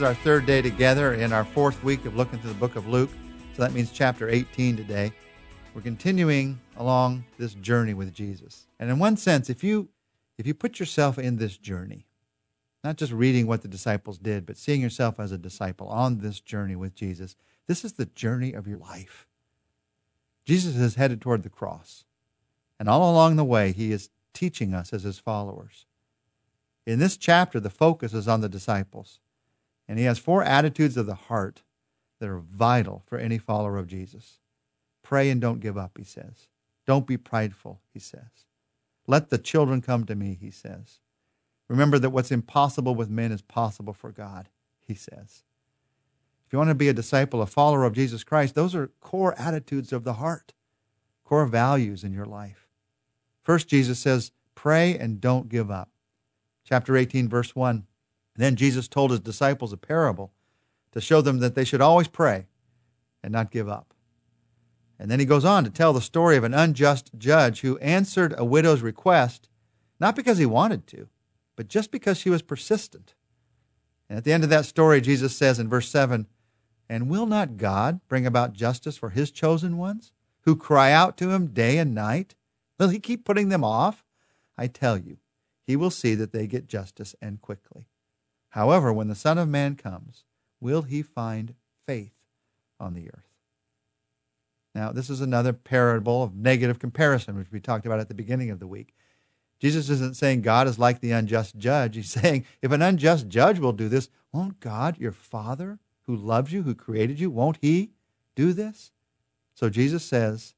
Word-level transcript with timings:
is 0.00 0.04
our 0.04 0.14
third 0.14 0.46
day 0.46 0.62
together 0.62 1.12
in 1.12 1.30
our 1.30 1.44
fourth 1.44 1.84
week 1.84 2.06
of 2.06 2.16
looking 2.16 2.38
through 2.38 2.48
the 2.48 2.58
book 2.58 2.74
of 2.74 2.88
Luke. 2.88 3.10
So 3.54 3.60
that 3.60 3.74
means 3.74 3.92
chapter 3.92 4.30
18 4.30 4.74
today. 4.74 5.12
We're 5.74 5.82
continuing 5.82 6.58
along 6.78 7.26
this 7.36 7.52
journey 7.52 7.92
with 7.92 8.14
Jesus. 8.14 8.66
And 8.78 8.88
in 8.88 8.98
one 8.98 9.18
sense, 9.18 9.50
if 9.50 9.62
you 9.62 9.90
if 10.38 10.46
you 10.46 10.54
put 10.54 10.80
yourself 10.80 11.18
in 11.18 11.36
this 11.36 11.58
journey, 11.58 12.06
not 12.82 12.96
just 12.96 13.12
reading 13.12 13.46
what 13.46 13.60
the 13.60 13.68
disciples 13.68 14.16
did, 14.16 14.46
but 14.46 14.56
seeing 14.56 14.80
yourself 14.80 15.20
as 15.20 15.32
a 15.32 15.38
disciple 15.38 15.88
on 15.88 16.20
this 16.20 16.40
journey 16.40 16.76
with 16.76 16.94
Jesus, 16.94 17.36
this 17.66 17.84
is 17.84 17.92
the 17.92 18.06
journey 18.06 18.54
of 18.54 18.66
your 18.66 18.78
life. 18.78 19.26
Jesus 20.46 20.76
is 20.76 20.94
headed 20.94 21.20
toward 21.20 21.42
the 21.42 21.50
cross. 21.50 22.04
And 22.78 22.88
all 22.88 23.12
along 23.12 23.36
the 23.36 23.44
way, 23.44 23.72
he 23.72 23.92
is 23.92 24.08
teaching 24.32 24.72
us 24.72 24.94
as 24.94 25.02
his 25.02 25.18
followers. 25.18 25.84
In 26.86 27.00
this 27.00 27.18
chapter, 27.18 27.60
the 27.60 27.68
focus 27.68 28.14
is 28.14 28.26
on 28.26 28.40
the 28.40 28.48
disciples. 28.48 29.20
And 29.90 29.98
he 29.98 30.04
has 30.04 30.20
four 30.20 30.44
attitudes 30.44 30.96
of 30.96 31.06
the 31.06 31.16
heart 31.16 31.62
that 32.20 32.28
are 32.28 32.38
vital 32.38 33.02
for 33.06 33.18
any 33.18 33.38
follower 33.38 33.76
of 33.76 33.88
Jesus. 33.88 34.38
Pray 35.02 35.28
and 35.30 35.40
don't 35.40 35.58
give 35.58 35.76
up, 35.76 35.98
he 35.98 36.04
says. 36.04 36.46
Don't 36.86 37.08
be 37.08 37.16
prideful, 37.16 37.80
he 37.92 37.98
says. 37.98 38.46
Let 39.08 39.30
the 39.30 39.36
children 39.38 39.82
come 39.82 40.04
to 40.04 40.14
me, 40.14 40.38
he 40.40 40.52
says. 40.52 41.00
Remember 41.66 41.98
that 41.98 42.10
what's 42.10 42.30
impossible 42.30 42.94
with 42.94 43.10
men 43.10 43.32
is 43.32 43.42
possible 43.42 43.92
for 43.92 44.12
God, 44.12 44.48
he 44.86 44.94
says. 44.94 45.42
If 46.46 46.52
you 46.52 46.58
want 46.60 46.70
to 46.70 46.76
be 46.76 46.88
a 46.88 46.92
disciple, 46.92 47.42
a 47.42 47.46
follower 47.46 47.82
of 47.82 47.94
Jesus 47.94 48.22
Christ, 48.22 48.54
those 48.54 48.76
are 48.76 48.92
core 49.00 49.34
attitudes 49.36 49.92
of 49.92 50.04
the 50.04 50.14
heart, 50.14 50.52
core 51.24 51.46
values 51.46 52.04
in 52.04 52.12
your 52.12 52.26
life. 52.26 52.68
First, 53.42 53.66
Jesus 53.66 53.98
says, 53.98 54.30
pray 54.54 54.96
and 54.96 55.20
don't 55.20 55.48
give 55.48 55.68
up. 55.68 55.90
Chapter 56.62 56.96
18, 56.96 57.28
verse 57.28 57.56
1. 57.56 57.88
Then 58.40 58.56
Jesus 58.56 58.88
told 58.88 59.10
his 59.10 59.20
disciples 59.20 59.70
a 59.70 59.76
parable 59.76 60.32
to 60.92 61.00
show 61.00 61.20
them 61.20 61.40
that 61.40 61.54
they 61.54 61.64
should 61.64 61.82
always 61.82 62.08
pray 62.08 62.46
and 63.22 63.30
not 63.30 63.50
give 63.50 63.68
up. 63.68 63.92
And 64.98 65.10
then 65.10 65.20
he 65.20 65.26
goes 65.26 65.44
on 65.44 65.62
to 65.64 65.70
tell 65.70 65.92
the 65.92 66.00
story 66.00 66.38
of 66.38 66.44
an 66.44 66.54
unjust 66.54 67.10
judge 67.18 67.60
who 67.60 67.76
answered 67.78 68.34
a 68.38 68.44
widow's 68.46 68.80
request, 68.80 69.50
not 69.98 70.16
because 70.16 70.38
he 70.38 70.46
wanted 70.46 70.86
to, 70.86 71.08
but 71.54 71.68
just 71.68 71.90
because 71.90 72.16
she 72.16 72.30
was 72.30 72.40
persistent. 72.40 73.12
And 74.08 74.16
at 74.16 74.24
the 74.24 74.32
end 74.32 74.42
of 74.42 74.48
that 74.48 74.64
story, 74.64 75.02
Jesus 75.02 75.36
says 75.36 75.58
in 75.58 75.68
verse 75.68 75.90
7 75.90 76.26
And 76.88 77.10
will 77.10 77.26
not 77.26 77.58
God 77.58 78.00
bring 78.08 78.24
about 78.24 78.54
justice 78.54 78.96
for 78.96 79.10
his 79.10 79.30
chosen 79.30 79.76
ones, 79.76 80.12
who 80.44 80.56
cry 80.56 80.92
out 80.92 81.18
to 81.18 81.30
him 81.30 81.48
day 81.48 81.76
and 81.76 81.94
night? 81.94 82.34
Will 82.78 82.88
he 82.88 83.00
keep 83.00 83.26
putting 83.26 83.50
them 83.50 83.64
off? 83.64 84.02
I 84.56 84.66
tell 84.66 84.96
you, 84.96 85.18
he 85.66 85.76
will 85.76 85.90
see 85.90 86.14
that 86.14 86.32
they 86.32 86.46
get 86.46 86.68
justice 86.68 87.14
and 87.20 87.38
quickly. 87.42 87.89
However, 88.50 88.92
when 88.92 89.08
the 89.08 89.14
Son 89.14 89.38
of 89.38 89.48
Man 89.48 89.76
comes, 89.76 90.24
will 90.60 90.82
he 90.82 91.02
find 91.02 91.54
faith 91.86 92.12
on 92.78 92.94
the 92.94 93.08
earth? 93.08 93.30
Now, 94.74 94.92
this 94.92 95.10
is 95.10 95.20
another 95.20 95.52
parable 95.52 96.22
of 96.22 96.36
negative 96.36 96.78
comparison, 96.78 97.36
which 97.36 97.50
we 97.50 97.60
talked 97.60 97.86
about 97.86 98.00
at 98.00 98.08
the 98.08 98.14
beginning 98.14 98.50
of 98.50 98.60
the 98.60 98.66
week. 98.66 98.94
Jesus 99.58 99.90
isn't 99.90 100.16
saying 100.16 100.42
God 100.42 100.66
is 100.66 100.78
like 100.78 101.00
the 101.00 101.12
unjust 101.12 101.58
judge. 101.58 101.96
He's 101.96 102.10
saying 102.10 102.44
if 102.62 102.72
an 102.72 102.82
unjust 102.82 103.28
judge 103.28 103.58
will 103.58 103.72
do 103.72 103.88
this, 103.88 104.08
won't 104.32 104.60
God, 104.60 104.98
your 104.98 105.12
Father, 105.12 105.78
who 106.02 106.16
loves 106.16 106.52
you, 106.52 106.62
who 106.62 106.74
created 106.74 107.20
you, 107.20 107.30
won't 107.30 107.58
He 107.60 107.90
do 108.34 108.52
this? 108.52 108.92
So 109.54 109.68
Jesus 109.68 110.04
says, 110.04 110.54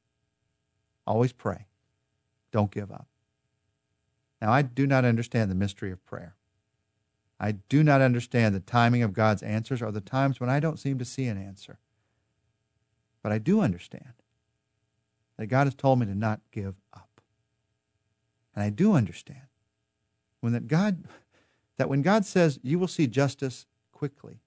always 1.06 1.32
pray. 1.32 1.66
Don't 2.52 2.70
give 2.70 2.92
up. 2.92 3.08
Now, 4.40 4.52
I 4.52 4.62
do 4.62 4.86
not 4.86 5.04
understand 5.04 5.50
the 5.50 5.56
mystery 5.56 5.90
of 5.90 6.04
prayer. 6.04 6.36
I 7.42 7.52
do 7.52 7.82
not 7.82 8.00
understand 8.00 8.54
the 8.54 8.60
timing 8.60 9.02
of 9.02 9.12
God's 9.12 9.42
answers 9.42 9.82
or 9.82 9.90
the 9.90 10.00
times 10.00 10.38
when 10.38 10.48
I 10.48 10.60
don't 10.60 10.78
seem 10.78 10.96
to 11.00 11.04
see 11.04 11.26
an 11.26 11.36
answer. 11.36 11.80
But 13.20 13.32
I 13.32 13.38
do 13.38 13.60
understand 13.60 14.12
that 15.36 15.48
God 15.48 15.66
has 15.66 15.74
told 15.74 15.98
me 15.98 16.06
to 16.06 16.14
not 16.14 16.40
give 16.52 16.76
up. 16.94 17.20
And 18.54 18.62
I 18.62 18.70
do 18.70 18.92
understand 18.92 19.48
when 20.40 20.52
that 20.52 20.68
God 20.68 21.04
that 21.78 21.88
when 21.88 22.02
God 22.02 22.24
says 22.24 22.60
you 22.62 22.78
will 22.78 22.86
see 22.86 23.08
justice 23.08 23.66
quickly. 23.90 24.40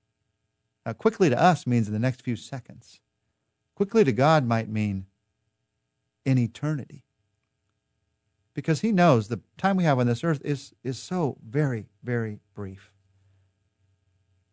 Now, 0.86 0.94
quickly 0.94 1.30
to 1.30 1.42
us 1.42 1.68
means 1.68 1.88
in 1.88 1.94
the 1.94 2.00
next 2.00 2.22
few 2.22 2.38
seconds. 2.38 3.02
Quickly 3.76 4.06
to 4.06 4.14
God 4.14 4.46
might 4.46 4.70
mean 4.70 5.08
in 6.24 6.38
eternity. 6.38 7.05
Because 8.56 8.82
he 8.82 8.92
knows 8.92 9.28
the 9.28 9.42
time 9.58 9.78
we 9.78 9.84
have 9.84 10.00
on 10.00 10.08
this 10.08 10.24
earth 10.24 10.42
is, 10.44 10.74
is 10.84 10.98
so 10.98 11.38
very, 11.48 11.86
very 12.02 12.40
brief. 12.56 12.92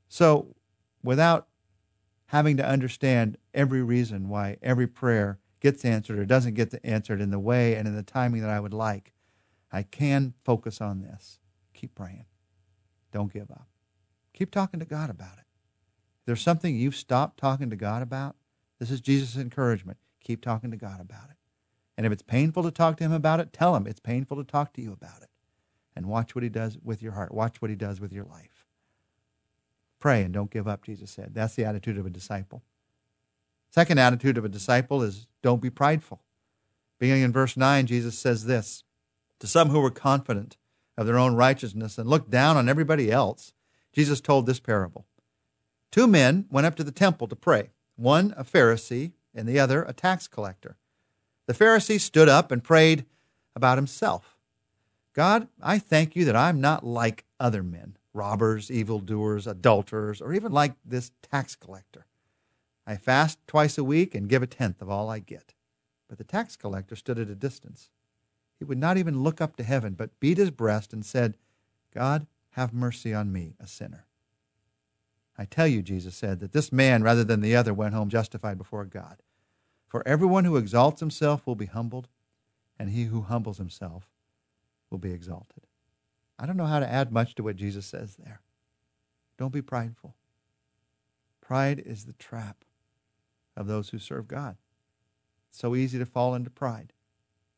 So, 0.09 0.55
without 1.03 1.49
having 2.27 2.59
to 2.59 2.67
understand 2.67 3.39
every 3.55 3.83
reason 3.83 4.29
why 4.29 4.59
every 4.63 4.87
prayer 4.87 5.39
gets 5.61 5.85
answered 5.85 6.19
or 6.19 6.27
doesn't 6.27 6.55
get 6.55 6.75
answered 6.85 7.21
in 7.21 7.31
the 7.31 7.39
way 7.39 7.77
and 7.77 7.87
in 7.87 7.95
the 7.95 8.03
timing 8.03 8.43
that 8.43 8.51
I 8.51 8.61
would 8.61 8.75
like, 8.75 9.15
I 9.71 9.85
can 9.85 10.35
focus 10.45 10.81
on 10.81 11.01
this. 11.01 11.39
Keep 11.73 11.95
praying. 11.95 12.27
Don't 13.13 13.33
give 13.33 13.51
up. 13.51 13.69
Keep 14.35 14.51
talking 14.51 14.81
to 14.81 14.87
God 14.87 15.09
about 15.09 15.39
it. 15.39 15.45
If 16.21 16.27
there's 16.27 16.43
something 16.43 16.77
you've 16.77 16.97
stopped 16.97 17.39
talking 17.39 17.71
to 17.71 17.77
God 17.77 18.03
about, 18.03 18.37
this 18.79 18.91
is 18.91 19.01
Jesus' 19.01 19.37
encouragement. 19.37 19.99
Keep 20.25 20.43
talking 20.43 20.71
to 20.73 20.77
God 20.77 21.01
about 21.01 21.31
it. 21.31 21.37
And 21.97 22.07
if 22.07 22.13
it's 22.13 22.23
painful 22.23 22.63
to 22.63 22.71
talk 22.71 22.97
to 22.99 23.05
Him 23.05 23.13
about 23.13 23.41
it, 23.41 23.53
tell 23.53 23.77
Him 23.77 23.87
it's 23.87 24.01
painful 24.01 24.37
to 24.39 24.45
talk 24.45 24.73
to 24.75 24.83
you 24.83 24.93
about 24.93 25.23
it. 25.23 25.29
And 25.95 26.07
watch 26.07 26.35
what 26.35 26.43
He 26.43 26.49
does 26.49 26.79
with 26.83 27.03
your 27.03 27.13
heart. 27.13 27.35
Watch 27.35 27.61
what 27.61 27.71
He 27.71 27.77
does 27.77 28.01
with 28.01 28.13
your 28.13 28.25
life. 28.25 28.67
Pray 30.01 30.23
and 30.23 30.35
don't 30.35 30.51
give 30.51 30.67
up, 30.67 30.85
Jesus 30.85 31.11
said. 31.11 31.35
That's 31.35 31.55
the 31.55 31.65
attitude 31.65 31.99
of 31.99 32.07
a 32.07 32.11
disciple. 32.11 32.63
Second 33.71 33.99
attitude 33.99 34.37
of 34.37 34.45
a 34.45 34.49
disciple 34.49 35.03
is 35.03 35.27
don't 35.43 35.63
be 35.63 35.71
prideful. 35.71 36.23
Beginning 36.99 37.23
in 37.23 37.33
verse 37.33 37.57
9, 37.57 37.87
Jesus 37.87 38.19
says 38.19 38.45
this 38.45 38.85
To 39.39 39.47
some 39.47 39.71
who 39.71 39.81
were 39.81 39.91
confident 39.91 40.57
of 40.97 41.07
their 41.07 41.19
own 41.19 41.35
righteousness 41.35 41.99
and 41.99 42.09
looked 42.09 42.31
down 42.31 42.57
on 42.57 42.69
everybody 42.69 43.11
else, 43.11 43.53
Jesus 43.93 44.21
told 44.21 44.47
this 44.47 44.61
parable. 44.61 45.07
Two 45.91 46.07
men 46.07 46.47
went 46.51 46.67
up 46.67 46.75
to 46.77 46.85
the 46.85 46.93
temple 46.93 47.29
to 47.29 47.37
pray, 47.37 47.71
one 47.97 48.35
a 48.37 48.45
Pharisee 48.45 49.13
and 49.35 49.49
the 49.49 49.59
other 49.59 49.83
a 49.83 49.93
tax 49.93 50.27
collector. 50.27 50.77
The 51.53 51.65
Pharisee 51.67 52.01
stood 52.01 52.31
up 52.31 52.51
and 52.51 52.65
prayed 52.65 53.05
about 53.55 53.77
himself 53.77 54.39
God, 55.13 55.49
I 55.63 55.79
thank 55.79 56.17
you 56.17 56.25
that 56.25 56.35
I'm 56.35 56.63
not 56.63 56.83
like 56.83 57.27
other 57.39 57.63
men 57.63 57.99
robbers, 58.15 58.71
evildoers, 58.71 59.47
adulterers, 59.47 60.23
or 60.23 60.33
even 60.33 60.51
like 60.51 60.73
this 60.83 61.11
tax 61.21 61.55
collector. 61.55 62.07
I 62.87 62.97
fast 62.97 63.39
twice 63.47 63.77
a 63.77 63.85
week 63.85 64.15
and 64.15 64.31
give 64.31 64.43
a 64.43 64.47
tenth 64.47 64.81
of 64.81 64.89
all 64.89 65.11
I 65.11 65.19
get. 65.19 65.53
But 66.09 66.17
the 66.17 66.25
tax 66.25 66.57
collector 66.57 66.97
stood 66.97 67.19
at 67.19 67.29
a 67.29 67.35
distance. 67.35 67.91
He 68.59 68.65
would 68.65 68.79
not 68.79 68.97
even 68.97 69.23
look 69.23 69.43
up 69.43 69.57
to 69.57 69.63
heaven, 69.63 69.93
but 69.93 70.19
beat 70.21 70.39
his 70.39 70.51
breast 70.51 70.95
and 70.95 71.05
said, 71.05 71.37
God, 71.93 72.27
have 72.53 72.73
mercy 72.73 73.13
on 73.13 73.31
me, 73.31 73.57
a 73.61 73.67
sinner. 73.67 74.07
I 75.37 75.45
tell 75.45 75.67
you, 75.67 75.83
Jesus 75.83 76.15
said, 76.15 76.41
that 76.41 76.53
this 76.53 76.73
man 76.73 77.03
rather 77.03 77.25
than 77.25 77.43
the 77.43 77.57
other 77.57 77.75
went 77.75 77.93
home 77.93 78.09
justified 78.09 78.57
before 78.57 78.87
God. 78.87 79.19
For 79.93 80.03
everyone 80.09 80.47
who 80.47 80.57
exalts 80.57 81.01
himself 81.01 81.47
will 81.47 81.55
be 81.55 81.67
humbled, 81.67 82.09
and 82.79 82.89
he 82.89 83.05
who 83.05 83.21
humbles 83.21 83.59
himself 83.59 84.09
will 84.89 84.97
be 84.97 85.13
exalted. 85.13 85.67
I 86.39 86.47
don't 86.47 86.57
know 86.57 86.65
how 86.65 86.81
to 86.81 86.91
add 86.91 87.13
much 87.13 87.35
to 87.35 87.43
what 87.43 87.57
Jesus 87.57 87.85
says 87.85 88.17
there. 88.17 88.41
Don't 89.37 89.53
be 89.53 89.61
prideful. 89.61 90.15
Pride 91.43 91.79
is 91.79 92.07
the 92.07 92.15
trap 92.15 92.65
of 93.55 93.67
those 93.67 93.91
who 93.91 93.99
serve 93.99 94.27
God. 94.29 94.57
It's 95.51 95.59
so 95.59 95.77
easy 95.77 95.99
to 95.99 96.07
fall 96.07 96.35
into 96.35 96.49
pride. 96.49 96.95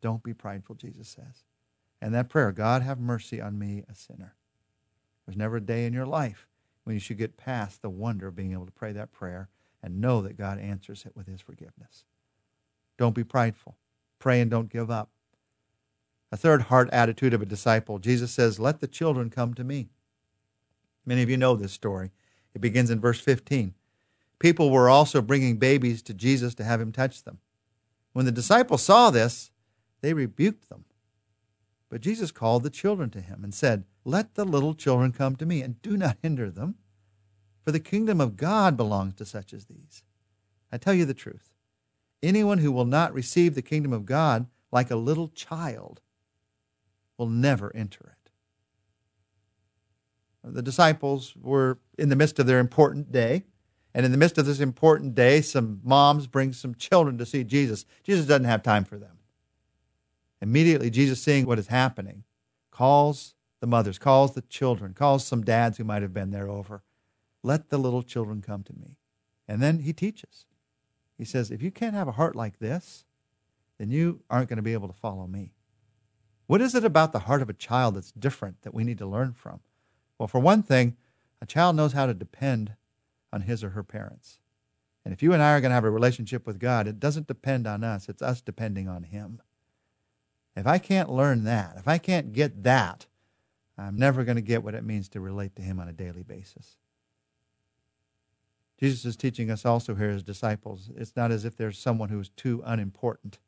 Don't 0.01 0.25
be 0.25 0.35
prideful, 0.35 0.75
Jesus 0.75 1.07
says. 1.07 1.45
And 2.03 2.13
that 2.15 2.31
prayer, 2.31 2.51
God 2.51 2.83
have 2.83 2.99
mercy 2.99 3.41
on 3.41 3.61
me, 3.61 3.85
a 3.89 3.95
sinner. 3.95 4.35
There's 5.25 5.39
never 5.39 5.59
a 5.59 5.61
day 5.61 5.87
in 5.87 5.93
your 5.93 6.05
life 6.05 6.49
when 6.83 6.95
you 6.95 7.01
should 7.01 7.17
get 7.17 7.37
past 7.37 7.81
the 7.81 7.91
wonder 7.91 8.27
of 8.27 8.35
being 8.35 8.55
able 8.55 8.67
to 8.67 8.73
pray 8.73 8.91
that 8.91 9.13
prayer 9.13 9.51
and 9.81 10.01
know 10.01 10.21
that 10.21 10.37
God 10.37 10.59
answers 10.59 11.07
it 11.07 11.15
with 11.15 11.29
his 11.29 11.41
forgiveness. 11.41 12.03
Don't 12.97 13.15
be 13.15 13.25
prideful. 13.25 13.77
Pray 14.19 14.41
and 14.41 14.51
don't 14.51 14.71
give 14.71 14.91
up. 14.91 15.11
A 16.33 16.37
third 16.37 16.63
heart 16.63 16.89
attitude 16.93 17.35
of 17.35 17.43
a 17.43 17.47
disciple. 17.47 17.99
Jesus 17.99 18.33
says, 18.33 18.59
Let 18.59 18.81
the 18.81 18.87
children 18.87 19.31
come 19.31 19.55
to 19.55 19.65
me. 19.65 19.89
Many 21.07 21.23
of 21.23 21.31
you 21.31 21.37
know 21.37 21.55
this 21.55 21.73
story. 21.73 22.11
It 22.55 22.61
begins 22.61 22.91
in 22.91 23.01
verse 23.01 23.21
15. 23.21 23.75
People 24.39 24.71
were 24.71 24.89
also 24.89 25.23
bringing 25.23 25.59
babies 25.59 26.03
to 26.03 26.15
Jesus 26.15 26.55
to 26.57 26.65
have 26.65 26.81
him 26.81 26.93
touch 26.93 27.23
them. 27.23 27.39
When 28.13 28.27
the 28.27 28.33
disciples 28.33 28.83
saw 28.83 29.11
this, 29.11 29.51
they 30.01 30.13
rebuked 30.13 30.69
them. 30.69 30.85
But 31.89 32.01
Jesus 32.01 32.33
called 32.33 32.63
the 32.63 32.71
children 32.71 33.11
to 33.11 33.21
him 33.21 33.45
and 33.45 33.55
said, 33.55 33.85
Let 34.05 34.35
the 34.35 34.45
little 34.45 34.75
children 34.75 35.13
come 35.13 35.37
to 35.37 35.47
me, 35.47 35.63
and 35.63 35.81
do 35.83 35.97
not 35.97 36.19
hinder 36.23 36.51
them, 36.51 36.77
for 37.65 37.73
the 37.73 37.81
kingdom 37.81 38.21
of 38.21 38.37
God 38.37 38.77
belongs 38.77 39.15
to 39.15 39.25
such 39.25 39.53
as 39.53 39.67
these. 39.67 40.03
I 40.73 40.79
tell 40.79 40.95
you 40.95 41.05
the 41.05 41.15
truth. 41.15 41.54
Anyone 42.25 42.59
who 42.59 42.73
will 42.73 42.87
not 42.87 43.13
receive 43.13 43.55
the 43.55 43.63
kingdom 43.63 43.93
of 43.93 44.07
God 44.07 44.47
like 44.73 44.91
a 44.91 44.97
little 44.97 45.29
child 45.29 46.01
will 47.19 47.29
never 47.29 47.75
enter 47.77 48.13
it. 48.13 48.31
The 50.43 50.63
disciples 50.63 51.35
were 51.41 51.79
in 51.99 52.09
the 52.09 52.17
midst 52.17 52.39
of 52.39 52.47
their 52.47 52.59
important 52.59 53.13
day. 53.13 53.45
And 53.95 54.05
in 54.05 54.11
the 54.11 54.19
midst 54.19 54.39
of 54.39 54.47
this 54.47 54.59
important 54.59 55.15
day, 55.15 55.41
some 55.41 55.81
moms 55.85 56.27
bring 56.27 56.53
some 56.53 56.75
children 56.75 57.17
to 57.19 57.27
see 57.27 57.45
Jesus. 57.45 57.85
Jesus 58.03 58.27
doesn't 58.27 58.45
have 58.45 58.63
time 58.63 58.85
for 58.85 58.99
them. 58.99 59.19
Immediately, 60.41 60.91
Jesus, 60.91 61.23
seeing 61.23 61.47
what 61.47 61.59
is 61.59 61.69
happening, 61.69 62.25
calls 62.71 63.35
the 63.61 63.67
mothers, 63.67 63.99
calls 63.99 64.35
the 64.35 64.43
children, 64.43 64.95
calls 64.95 65.25
some 65.25 65.45
dads 65.45 65.79
who 65.79 65.85
might 65.85 66.03
have 66.03 66.13
been 66.13 66.33
there 66.33 66.49
over. 66.49 66.83
Let 67.43 67.71
the 67.71 67.79
little 67.79 68.03
children 68.03 68.43
come 68.43 68.63
to 68.65 68.73
me. 68.73 68.97
And 69.47 69.63
then 69.63 69.81
he 69.81 69.93
teaches. 69.93 70.47
He 71.17 71.25
says, 71.25 71.51
if 71.51 71.63
you 71.63 71.71
can't 71.71 71.95
have 71.95 72.09
a 72.09 72.13
heart 72.13 72.35
like 72.35 72.59
this, 72.59 73.05
then 73.79 73.91
you 73.91 74.21
aren't 74.31 74.49
going 74.49 74.57
to 74.57 74.63
be 74.63 74.73
able 74.73 74.89
to 74.89 74.95
follow 74.95 75.27
me. 75.27 75.53
What 76.47 76.61
is 76.61 76.75
it 76.75 76.85
about 76.85 77.13
the 77.13 77.21
heart 77.21 77.43
of 77.43 77.49
a 77.49 77.55
child 77.55 77.95
that's 77.95 78.13
different 78.13 78.63
that 78.63 78.75
we 78.75 78.85
need 78.85 78.99
to 78.99 79.07
learn 79.07 79.33
from? 79.33 79.61
Well, 80.19 80.29
for 80.29 80.41
one 80.41 80.63
thing, 80.63 80.97
a 81.41 81.47
child 81.47 81.77
knows 81.77 81.93
how 81.93 82.07
to 82.07 82.15
depend 82.15 82.75
on 83.33 83.43
his 83.43 83.65
or 83.65 83.71
her 83.71 83.83
parents. 83.83 84.39
And 85.05 85.13
if 85.13 85.23
you 85.23 85.33
and 85.33 85.43
I 85.43 85.53
are 85.53 85.61
going 85.61 85.71
to 85.71 85.75
have 85.75 85.85
a 85.85 85.91
relationship 85.91 86.47
with 86.47 86.59
God, 86.59 86.87
it 86.87 86.99
doesn't 86.99 87.27
depend 87.27 87.67
on 87.67 87.85
us, 87.85 88.09
it's 88.09 88.23
us 88.23 88.41
depending 88.41 88.89
on 88.89 89.03
Him. 89.05 89.41
If 90.57 90.67
I 90.67 90.79
can't 90.79 91.11
learn 91.11 91.45
that, 91.45 91.75
if 91.77 91.87
I 91.87 91.99
can't 91.99 92.33
get 92.33 92.63
that, 92.63 93.07
I'm 93.77 93.99
never 93.99 94.25
going 94.25 94.37
to 94.37 94.43
get 94.43 94.63
what 94.63 94.75
it 94.75 94.85
means 94.85 95.09
to 95.11 95.21
relate 95.21 95.57
to 95.57 95.63
Him 95.63 95.79
on 95.79 95.89
a 95.89 95.93
daily 95.93 96.23
basis. 96.23 96.77
Jesus 98.79 99.05
is 99.05 99.17
teaching 99.17 99.51
us 99.51 99.65
also 99.65 99.95
here 99.95 100.11
as 100.11 100.23
disciples. 100.23 100.91
It's 100.97 101.17
not 101.17 101.31
as 101.31 101.45
if 101.45 101.57
there's 101.57 101.79
someone 101.79 102.09
who's 102.09 102.29
too 102.31 102.63
unimportant, 102.67 103.39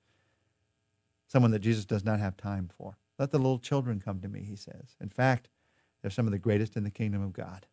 someone 1.26 1.50
that 1.50 1.58
Jesus 1.60 1.84
does 1.84 2.04
not 2.04 2.20
have 2.20 2.36
time 2.36 2.70
for. 2.76 2.96
Let 3.18 3.32
the 3.32 3.38
little 3.38 3.58
children 3.58 4.00
come 4.00 4.20
to 4.20 4.28
me, 4.28 4.42
he 4.42 4.56
says. 4.56 4.96
In 5.00 5.08
fact, 5.08 5.48
they're 6.00 6.10
some 6.10 6.26
of 6.26 6.32
the 6.32 6.38
greatest 6.38 6.76
in 6.76 6.84
the 6.84 6.90
kingdom 6.90 7.22
of 7.22 7.32
God. 7.32 7.66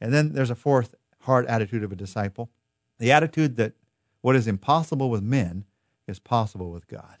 And 0.00 0.12
then 0.12 0.32
there's 0.32 0.50
a 0.50 0.54
fourth 0.54 0.94
heart 1.20 1.46
attitude 1.46 1.84
of 1.84 1.92
a 1.92 1.96
disciple 1.96 2.50
the 2.98 3.10
attitude 3.10 3.56
that 3.56 3.72
what 4.20 4.36
is 4.36 4.46
impossible 4.46 5.10
with 5.10 5.22
men 5.22 5.64
is 6.06 6.20
possible 6.20 6.70
with 6.70 6.86
God. 6.86 7.18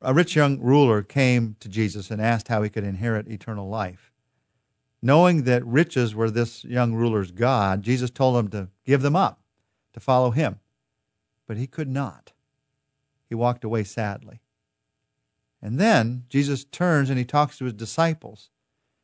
A 0.00 0.14
rich 0.14 0.36
young 0.36 0.60
ruler 0.60 1.02
came 1.02 1.56
to 1.58 1.68
Jesus 1.68 2.10
and 2.10 2.22
asked 2.22 2.46
how 2.46 2.62
he 2.62 2.70
could 2.70 2.84
inherit 2.84 3.26
eternal 3.26 3.68
life. 3.68 4.12
Knowing 5.00 5.44
that 5.44 5.64
riches 5.64 6.14
were 6.14 6.30
this 6.30 6.64
young 6.64 6.94
ruler's 6.94 7.30
God, 7.30 7.82
Jesus 7.82 8.10
told 8.10 8.36
him 8.36 8.48
to 8.48 8.68
give 8.84 9.02
them 9.02 9.14
up, 9.14 9.40
to 9.92 10.00
follow 10.00 10.30
him. 10.30 10.58
But 11.46 11.56
he 11.56 11.66
could 11.66 11.88
not. 11.88 12.32
He 13.28 13.34
walked 13.34 13.64
away 13.64 13.84
sadly. 13.84 14.40
And 15.62 15.78
then 15.78 16.24
Jesus 16.28 16.64
turns 16.64 17.10
and 17.10 17.18
he 17.18 17.24
talks 17.24 17.58
to 17.58 17.64
his 17.64 17.74
disciples. 17.74 18.50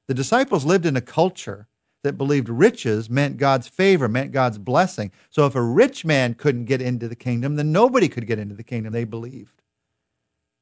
The 0.06 0.14
disciples 0.14 0.64
lived 0.64 0.86
in 0.86 0.96
a 0.96 1.00
culture 1.00 1.68
that 2.02 2.18
believed 2.18 2.48
riches 2.48 3.08
meant 3.08 3.38
God's 3.38 3.66
favor, 3.66 4.08
meant 4.08 4.32
God's 4.32 4.58
blessing. 4.58 5.10
So 5.30 5.46
if 5.46 5.54
a 5.54 5.62
rich 5.62 6.04
man 6.04 6.34
couldn't 6.34 6.66
get 6.66 6.82
into 6.82 7.08
the 7.08 7.16
kingdom, 7.16 7.56
then 7.56 7.72
nobody 7.72 8.08
could 8.08 8.26
get 8.26 8.38
into 8.38 8.54
the 8.54 8.62
kingdom, 8.62 8.92
they 8.92 9.04
believed. 9.04 9.62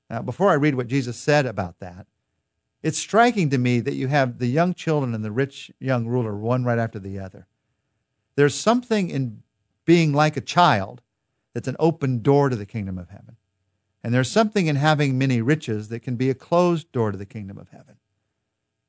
Now, 0.09 0.23
before 0.23 0.51
I 0.51 0.55
read 0.55 0.77
what 0.77 0.87
Jesus 0.87 1.17
said 1.17 1.47
about 1.47 1.81
that, 1.81 2.07
it's 2.83 2.99
striking 2.99 3.51
to 3.51 3.59
me 3.59 3.81
that 3.81 3.95
you 3.95 4.09
have 4.09 4.39
the 4.39 4.47
young 4.47 4.75
children 4.75 5.15
and 5.15 5.25
the 5.25 5.31
rich 5.31 5.71
young 5.79 6.07
ruler, 6.07 6.37
one 6.37 6.65
right 6.65 6.79
after 6.79 6.99
the 6.99 7.19
other. 7.19 7.47
There's 8.35 8.55
something 8.55 9.11
in 9.11 9.43
being 9.85 10.13
like 10.13 10.37
a 10.37 10.41
child 10.41 11.03
that's 11.55 11.69
an 11.69 11.77
open 11.79 12.23
door 12.23 12.49
to 12.49 12.57
the 12.57 12.67
kingdom 12.67 12.99
of 12.99 13.11
heaven. 13.11 13.37
And 14.03 14.13
there's 14.13 14.31
something 14.31 14.67
in 14.67 14.77
having 14.77 15.17
many 15.17 15.41
riches 15.41 15.89
that 15.89 16.01
can 16.01 16.17
be 16.17 16.31
a 16.31 16.35
closed 16.35 16.91
door 16.93 17.13
to 17.13 17.19
the 17.19 17.27
kingdom 17.27 17.59
of 17.59 17.69
heaven. 17.69 17.97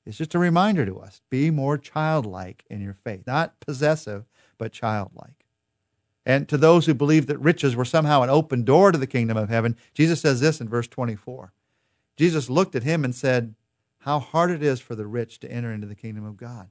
It's 0.05 0.17
just 0.17 0.35
a 0.35 0.39
reminder 0.39 0.85
to 0.85 0.99
us 0.99 1.21
be 1.29 1.51
more 1.51 1.77
childlike 1.77 2.65
in 2.69 2.81
your 2.81 2.93
faith, 2.93 3.23
not 3.27 3.59
possessive, 3.59 4.25
but 4.57 4.71
childlike. 4.71 5.45
And 6.25 6.47
to 6.49 6.57
those 6.57 6.85
who 6.85 6.93
believe 6.93 7.27
that 7.27 7.37
riches 7.37 7.75
were 7.75 7.85
somehow 7.85 8.21
an 8.21 8.29
open 8.29 8.63
door 8.63 8.91
to 8.91 8.97
the 8.97 9.07
kingdom 9.07 9.37
of 9.37 9.49
heaven, 9.49 9.75
Jesus 9.93 10.21
says 10.21 10.39
this 10.39 10.61
in 10.61 10.69
verse 10.69 10.87
24. 10.87 11.53
Jesus 12.17 12.49
looked 12.49 12.75
at 12.75 12.83
him 12.83 13.03
and 13.03 13.13
said, 13.13 13.55
how 14.03 14.19
hard 14.19 14.51
it 14.51 14.61
is 14.61 14.81
for 14.81 14.95
the 14.95 15.07
rich 15.07 15.39
to 15.39 15.49
enter 15.49 15.71
into 15.71 15.87
the 15.87 15.95
kingdom 15.95 16.25
of 16.25 16.35
God. 16.35 16.69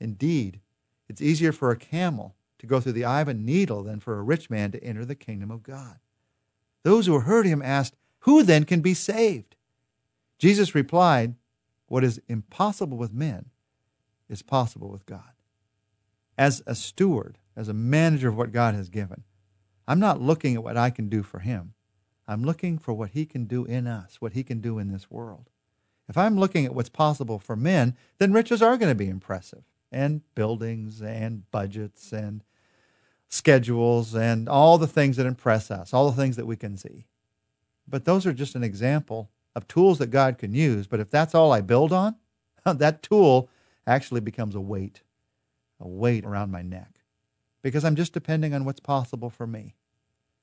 Indeed, 0.00 0.60
it's 1.06 1.20
easier 1.20 1.52
for 1.52 1.70
a 1.70 1.76
camel 1.76 2.34
to 2.58 2.66
go 2.66 2.80
through 2.80 2.92
the 2.92 3.04
eye 3.04 3.20
of 3.20 3.28
a 3.28 3.34
needle 3.34 3.82
than 3.82 4.00
for 4.00 4.18
a 4.18 4.22
rich 4.22 4.48
man 4.48 4.72
to 4.72 4.82
enter 4.82 5.04
the 5.04 5.14
kingdom 5.14 5.50
of 5.50 5.62
God. 5.62 5.98
Those 6.82 7.04
who 7.06 7.20
heard 7.20 7.44
him 7.44 7.60
asked, 7.60 7.94
Who 8.20 8.42
then 8.42 8.64
can 8.64 8.80
be 8.80 8.94
saved? 8.94 9.54
Jesus 10.38 10.74
replied, 10.74 11.34
What 11.88 12.04
is 12.04 12.22
impossible 12.26 12.96
with 12.96 13.12
men 13.12 13.50
is 14.30 14.40
possible 14.40 14.88
with 14.88 15.04
God. 15.04 15.32
As 16.38 16.62
a 16.66 16.74
steward, 16.74 17.36
as 17.54 17.68
a 17.68 17.74
manager 17.74 18.30
of 18.30 18.36
what 18.36 18.50
God 18.50 18.74
has 18.74 18.88
given, 18.88 19.24
I'm 19.86 20.00
not 20.00 20.22
looking 20.22 20.54
at 20.54 20.64
what 20.64 20.78
I 20.78 20.88
can 20.88 21.10
do 21.10 21.22
for 21.22 21.40
him. 21.40 21.74
I'm 22.26 22.42
looking 22.42 22.78
for 22.78 22.94
what 22.94 23.10
he 23.10 23.26
can 23.26 23.44
do 23.44 23.66
in 23.66 23.86
us, 23.86 24.22
what 24.22 24.32
he 24.32 24.42
can 24.42 24.62
do 24.62 24.78
in 24.78 24.90
this 24.90 25.10
world. 25.10 25.50
If 26.08 26.18
I'm 26.18 26.38
looking 26.38 26.66
at 26.66 26.74
what's 26.74 26.88
possible 26.88 27.38
for 27.38 27.56
men, 27.56 27.96
then 28.18 28.32
riches 28.32 28.62
are 28.62 28.76
going 28.76 28.90
to 28.90 28.94
be 28.94 29.08
impressive, 29.08 29.64
and 29.90 30.22
buildings, 30.34 31.00
and 31.00 31.50
budgets, 31.50 32.12
and 32.12 32.42
schedules, 33.28 34.14
and 34.14 34.48
all 34.48 34.78
the 34.78 34.86
things 34.86 35.16
that 35.16 35.26
impress 35.26 35.70
us, 35.70 35.94
all 35.94 36.10
the 36.10 36.16
things 36.20 36.36
that 36.36 36.46
we 36.46 36.56
can 36.56 36.76
see. 36.76 37.06
But 37.88 38.04
those 38.04 38.26
are 38.26 38.32
just 38.32 38.54
an 38.54 38.64
example 38.64 39.30
of 39.54 39.68
tools 39.68 39.98
that 39.98 40.08
God 40.10 40.38
can 40.38 40.54
use. 40.54 40.86
But 40.86 41.00
if 41.00 41.10
that's 41.10 41.34
all 41.34 41.52
I 41.52 41.60
build 41.60 41.92
on, 41.92 42.16
that 42.64 43.02
tool 43.02 43.48
actually 43.86 44.20
becomes 44.20 44.54
a 44.54 44.60
weight, 44.60 45.02
a 45.80 45.88
weight 45.88 46.24
around 46.24 46.50
my 46.50 46.62
neck, 46.62 47.00
because 47.62 47.84
I'm 47.84 47.96
just 47.96 48.12
depending 48.12 48.54
on 48.54 48.64
what's 48.64 48.80
possible 48.80 49.30
for 49.30 49.46
me. 49.46 49.76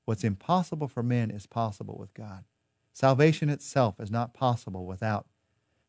What's 0.04 0.24
impossible 0.24 0.88
for 0.88 1.02
men 1.02 1.30
is 1.30 1.46
possible 1.46 1.96
with 1.98 2.14
God. 2.14 2.44
Salvation 2.92 3.48
itself 3.48 4.00
is 4.00 4.10
not 4.10 4.34
possible 4.34 4.84
without 4.84 5.26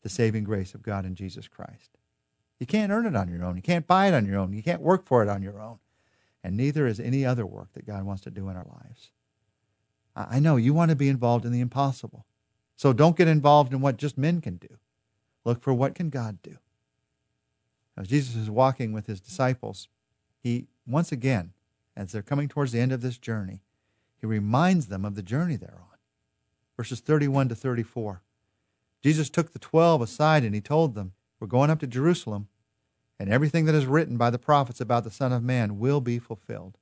the 0.02 0.10
saving 0.10 0.44
grace 0.44 0.74
of 0.74 0.84
God 0.84 1.06
in 1.06 1.16
Jesus 1.16 1.48
Christ. 1.48 1.92
You 2.60 2.66
can't 2.66 2.92
earn 2.92 3.06
it 3.06 3.16
on 3.16 3.30
your 3.30 3.44
own. 3.44 3.56
You 3.56 3.62
can't 3.62 3.88
buy 3.88 4.08
it 4.08 4.14
on 4.14 4.26
your 4.26 4.38
own. 4.38 4.54
You 4.54 4.64
can't 4.64 4.82
work 4.82 5.06
for 5.06 5.24
it 5.24 5.30
on 5.30 5.42
your 5.42 5.60
own. 5.60 5.80
And 6.44 6.58
neither 6.58 6.88
is 6.88 7.00
any 7.00 7.26
other 7.26 7.46
work 7.46 7.74
that 7.74 7.88
God 7.88 8.04
wants 8.04 8.24
to 8.24 8.32
do 8.32 8.50
in 8.50 8.56
our 8.56 8.66
lives. 8.66 9.12
I 10.16 10.40
know 10.40 10.58
you 10.58 10.74
want 10.74 10.90
to 10.90 10.96
be 10.96 11.10
involved 11.10 11.46
in 11.46 11.52
the 11.52 11.62
impossible. 11.62 12.26
So 12.76 12.94
don't 12.94 13.16
get 13.16 13.28
involved 13.28 13.74
in 13.74 13.82
what 13.82 13.98
just 13.98 14.18
men 14.18 14.42
can 14.42 14.58
do. 14.58 14.78
Look 15.46 15.62
for 15.62 15.74
what 15.74 15.96
can 15.96 16.10
God 16.10 16.42
do. 16.42 16.58
As 17.98 18.08
Jesus 18.08 18.36
is 18.36 18.50
walking 18.50 18.94
with 18.94 19.08
his 19.08 19.22
disciples, 19.22 19.88
he 20.40 20.68
once 20.88 21.12
again, 21.12 21.54
as 21.96 22.12
they're 22.12 22.22
coming 22.22 22.48
towards 22.48 22.72
the 22.72 22.80
end 22.80 22.92
of 22.92 23.02
this 23.02 23.18
journey, 23.18 23.62
he 24.20 24.26
reminds 24.26 24.88
them 24.88 25.06
of 25.06 25.16
the 25.16 25.22
journey 25.22 25.56
they're 25.56 25.80
on. 25.80 25.98
Verses 26.78 27.00
31 27.00 27.50
to 27.50 27.56
34. 27.56 28.22
Jesus 29.02 29.30
took 29.30 29.52
the 29.52 29.60
twelve 29.60 30.02
aside 30.02 30.44
and 30.44 30.54
he 30.54 30.62
told 30.62 30.96
them, 30.96 31.14
We're 31.40 31.48
going 31.48 31.70
up 31.70 31.80
to 31.80 31.88
Jerusalem, 31.88 32.48
and 33.20 33.30
everything 33.30 33.66
that 33.66 33.76
is 33.76 33.86
written 33.86 34.18
by 34.18 34.30
the 34.30 34.40
prophets 34.40 34.82
about 34.82 35.04
the 35.04 35.12
Son 35.12 35.32
of 35.32 35.44
Man 35.44 35.80
will 35.80 36.02
be 36.02 36.20
fulfilled. 36.20 36.78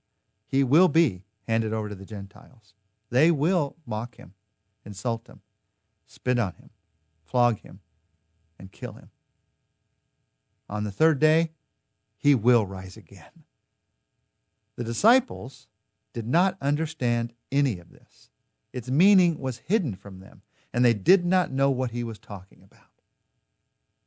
He 0.47 0.63
will 0.63 0.87
be 0.87 1.23
handed 1.47 1.73
over 1.73 1.89
to 1.89 1.95
the 1.95 2.05
Gentiles. 2.05 2.73
They 3.09 3.31
will 3.31 3.75
mock 3.85 4.15
him, 4.15 4.33
insult 4.85 5.27
him, 5.27 5.41
spit 6.05 6.39
on 6.39 6.53
him, 6.53 6.69
flog 7.23 7.59
him, 7.59 7.79
and 8.57 8.71
kill 8.71 8.93
him. 8.93 9.09
On 10.69 10.83
the 10.83 10.91
third 10.91 11.19
day, 11.19 11.51
he 12.17 12.35
will 12.35 12.65
rise 12.65 12.97
again. 12.97 13.43
The 14.75 14.83
disciples 14.83 15.67
did 16.13 16.27
not 16.27 16.57
understand 16.61 17.33
any 17.51 17.79
of 17.79 17.91
this. 17.91 18.29
Its 18.71 18.89
meaning 18.89 19.39
was 19.39 19.57
hidden 19.57 19.95
from 19.95 20.19
them 20.19 20.41
and 20.73 20.83
they 20.83 20.93
did 20.93 21.25
not 21.25 21.51
know 21.51 21.69
what 21.69 21.91
he 21.91 22.03
was 22.03 22.19
talking 22.19 22.61
about. 22.63 22.81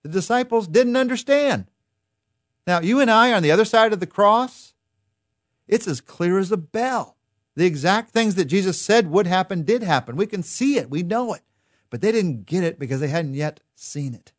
The 0.02 0.08
disciples 0.08 0.66
didn't 0.66 0.96
understand. 0.96 1.66
Now, 2.66 2.80
you 2.80 3.00
and 3.00 3.10
I 3.10 3.32
are 3.32 3.36
on 3.36 3.42
the 3.42 3.50
other 3.50 3.64
side 3.64 3.92
of 3.92 4.00
the 4.00 4.06
cross, 4.06 4.74
it's 5.66 5.88
as 5.88 6.00
clear 6.00 6.38
as 6.38 6.52
a 6.52 6.56
bell. 6.56 7.16
The 7.54 7.66
exact 7.66 8.10
things 8.10 8.34
that 8.36 8.46
Jesus 8.46 8.80
said 8.80 9.10
would 9.10 9.26
happen 9.26 9.62
did 9.62 9.82
happen. 9.82 10.16
We 10.16 10.26
can 10.26 10.42
see 10.42 10.78
it, 10.78 10.90
we 10.90 11.02
know 11.02 11.34
it. 11.34 11.42
But 11.90 12.00
they 12.00 12.12
didn't 12.12 12.46
get 12.46 12.64
it 12.64 12.78
because 12.78 13.00
they 13.00 13.08
hadn't 13.08 13.34
yet 13.34 13.60
seen 13.74 14.14
it. 14.14 14.32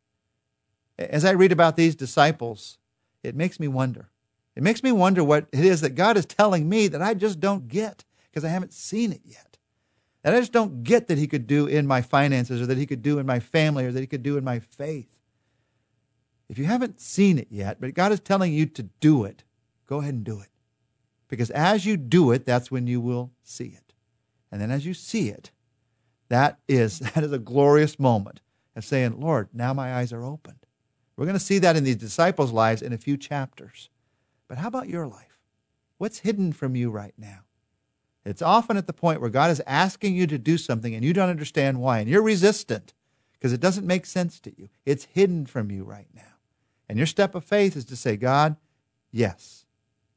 As 0.97 1.25
I 1.25 1.31
read 1.31 1.51
about 1.51 1.75
these 1.75 1.95
disciples, 1.95 2.77
it 3.21 3.35
makes 3.35 3.59
me 3.59 3.67
wonder. 3.67 4.09
It 4.55 4.63
makes 4.63 4.83
me 4.83 4.91
wonder 4.91 5.23
what 5.23 5.47
it 5.51 5.65
is 5.65 5.81
that 5.81 5.95
God 5.95 6.17
is 6.17 6.25
telling 6.25 6.69
me 6.69 6.87
that 6.87 7.01
I 7.01 7.13
just 7.13 7.39
don't 7.39 7.67
get 7.67 8.05
because 8.29 8.43
I 8.43 8.49
haven't 8.49 8.73
seen 8.73 9.11
it 9.11 9.21
yet. 9.23 9.52
And 10.23 10.35
I 10.35 10.39
just 10.39 10.53
don't 10.53 10.83
get 10.83 11.07
that 11.07 11.17
he 11.17 11.27
could 11.27 11.47
do 11.47 11.67
in 11.67 11.85
my 11.85 12.01
finances 12.01 12.61
or 12.61 12.65
that 12.67 12.77
he 12.77 12.85
could 12.85 13.01
do 13.01 13.19
in 13.19 13.25
my 13.25 13.39
family 13.39 13.85
or 13.85 13.91
that 13.91 13.99
he 13.99 14.07
could 14.07 14.23
do 14.23 14.37
in 14.37 14.43
my 14.43 14.59
faith. 14.59 15.09
If 16.49 16.57
you 16.57 16.65
haven't 16.65 17.01
seen 17.01 17.37
it 17.37 17.47
yet, 17.49 17.81
but 17.81 17.93
God 17.93 18.11
is 18.11 18.19
telling 18.19 18.53
you 18.53 18.65
to 18.67 18.83
do 18.83 19.25
it, 19.25 19.43
go 19.87 19.99
ahead 19.99 20.13
and 20.13 20.23
do 20.23 20.39
it. 20.39 20.49
Because 21.27 21.49
as 21.49 21.85
you 21.85 21.97
do 21.97 22.31
it, 22.31 22.45
that's 22.45 22.69
when 22.69 22.87
you 22.87 23.01
will 23.01 23.31
see 23.43 23.75
it. 23.75 23.93
And 24.51 24.61
then 24.61 24.69
as 24.69 24.85
you 24.85 24.93
see 24.93 25.29
it, 25.29 25.51
that 26.29 26.59
is 26.67 26.99
that 27.15 27.23
is 27.23 27.31
a 27.31 27.39
glorious 27.39 27.99
moment 27.99 28.39
of 28.75 28.85
saying, 28.85 29.19
Lord, 29.19 29.49
now 29.53 29.73
my 29.73 29.95
eyes 29.95 30.13
are 30.13 30.23
opened. 30.23 30.65
We're 31.15 31.25
going 31.25 31.37
to 31.37 31.43
see 31.43 31.59
that 31.59 31.75
in 31.75 31.83
these 31.83 31.95
disciples' 31.95 32.51
lives 32.51 32.81
in 32.81 32.93
a 32.93 32.97
few 32.97 33.17
chapters. 33.17 33.89
But 34.47 34.57
how 34.57 34.67
about 34.67 34.89
your 34.89 35.07
life? 35.07 35.39
What's 35.97 36.19
hidden 36.19 36.53
from 36.53 36.75
you 36.75 36.89
right 36.89 37.13
now? 37.17 37.41
It's 38.25 38.41
often 38.41 38.77
at 38.77 38.87
the 38.87 38.93
point 38.93 39.19
where 39.19 39.29
God 39.29 39.51
is 39.51 39.61
asking 39.67 40.15
you 40.15 40.27
to 40.27 40.37
do 40.37 40.57
something 40.57 40.95
and 40.95 41.03
you 41.03 41.13
don't 41.13 41.29
understand 41.29 41.79
why, 41.79 41.99
and 41.99 42.09
you're 42.09 42.21
resistant 42.21 42.93
because 43.33 43.51
it 43.51 43.59
doesn't 43.59 43.85
make 43.85 44.05
sense 44.05 44.39
to 44.41 44.53
you. 44.57 44.69
It's 44.85 45.05
hidden 45.05 45.45
from 45.45 45.69
you 45.69 45.83
right 45.83 46.07
now. 46.15 46.21
And 46.87 46.97
your 46.97 47.07
step 47.07 47.35
of 47.35 47.43
faith 47.43 47.75
is 47.75 47.85
to 47.85 47.95
say, 47.95 48.15
God, 48.15 48.55
yes, 49.11 49.65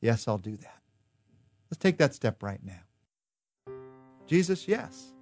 yes, 0.01 0.29
I'll 0.29 0.39
do 0.39 0.57
that. 0.57 0.81
Let's 1.69 1.79
take 1.79 1.99
that 1.99 2.15
step 2.15 2.43
right 2.43 2.61
now. 2.63 3.75
Jesus, 4.27 4.69
yes. 4.69 5.13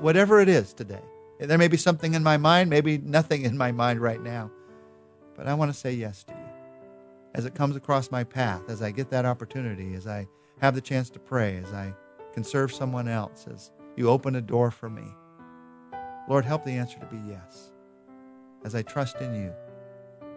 Whatever 0.00 0.40
it 0.40 0.48
is 0.48 0.74
today. 0.74 1.02
There 1.38 1.58
may 1.58 1.68
be 1.68 1.76
something 1.76 2.14
in 2.14 2.22
my 2.22 2.36
mind, 2.36 2.68
maybe 2.70 2.98
nothing 2.98 3.42
in 3.42 3.56
my 3.56 3.72
mind 3.72 4.00
right 4.00 4.22
now, 4.22 4.50
but 5.34 5.48
I 5.48 5.54
want 5.54 5.72
to 5.72 5.78
say 5.78 5.92
yes 5.92 6.22
to 6.24 6.34
you. 6.34 6.38
As 7.34 7.46
it 7.46 7.54
comes 7.54 7.74
across 7.74 8.10
my 8.10 8.22
path, 8.22 8.62
as 8.68 8.82
I 8.82 8.90
get 8.90 9.10
that 9.10 9.24
opportunity, 9.24 9.94
as 9.94 10.06
I 10.06 10.28
have 10.60 10.74
the 10.74 10.80
chance 10.80 11.10
to 11.10 11.18
pray, 11.18 11.56
as 11.56 11.72
I 11.72 11.94
can 12.32 12.44
serve 12.44 12.72
someone 12.72 13.08
else, 13.08 13.46
as 13.52 13.70
you 13.96 14.08
open 14.08 14.36
a 14.36 14.40
door 14.40 14.70
for 14.70 14.88
me. 14.88 15.06
Lord, 16.28 16.44
help 16.44 16.64
the 16.64 16.72
answer 16.72 16.98
to 16.98 17.06
be 17.06 17.20
yes. 17.28 17.72
As 18.64 18.74
I 18.74 18.82
trust 18.82 19.20
in 19.20 19.34
you, 19.34 19.52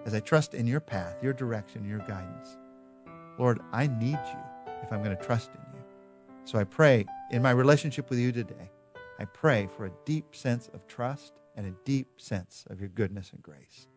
as 0.05 0.13
I 0.13 0.19
trust 0.19 0.53
in 0.53 0.67
your 0.67 0.79
path, 0.79 1.17
your 1.21 1.33
direction, 1.33 1.87
your 1.87 1.99
guidance. 1.99 2.57
Lord, 3.37 3.59
I 3.71 3.87
need 3.87 4.19
you 4.19 4.73
if 4.83 4.91
I'm 4.91 5.03
going 5.03 5.15
to 5.15 5.23
trust 5.23 5.49
in 5.49 5.61
you. 5.73 5.83
So 6.43 6.59
I 6.59 6.63
pray 6.63 7.05
in 7.31 7.41
my 7.41 7.51
relationship 7.51 8.09
with 8.09 8.19
you 8.19 8.31
today, 8.31 8.69
I 9.19 9.25
pray 9.25 9.67
for 9.75 9.85
a 9.85 9.91
deep 10.05 10.35
sense 10.35 10.69
of 10.73 10.87
trust 10.87 11.33
and 11.55 11.65
a 11.65 11.75
deep 11.85 12.07
sense 12.17 12.65
of 12.69 12.79
your 12.79 12.89
goodness 12.89 13.31
and 13.31 13.41
grace. 13.41 13.87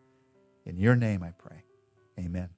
In 0.65 0.77
your 0.77 0.95
name 0.95 1.23
I 1.23 1.31
pray. 1.31 1.63
Amen. 2.19 2.49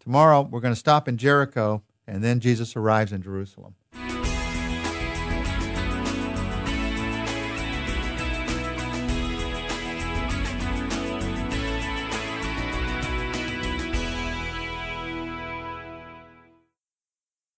Tomorrow 0.00 0.42
we're 0.42 0.60
going 0.60 0.74
to 0.74 0.78
stop 0.78 1.08
in 1.08 1.16
Jericho 1.16 1.82
and 2.06 2.22
then 2.22 2.40
Jesus 2.40 2.76
arrives 2.76 3.12
in 3.12 3.22
Jerusalem. 3.22 3.74